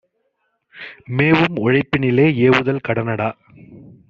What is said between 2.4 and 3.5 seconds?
ஏவுதல் கடனா?